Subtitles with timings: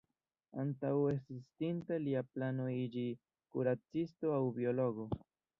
[0.61, 3.05] Antaŭe estis estinta lia plano iĝi
[3.57, 5.11] kuracisto aŭ biologo.